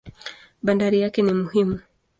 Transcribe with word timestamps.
Bandari 0.63 0.99
yake 1.01 1.21
ni 1.21 1.33
muhimu. 1.41 1.77